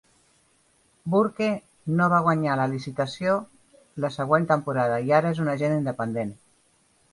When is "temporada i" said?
4.55-5.17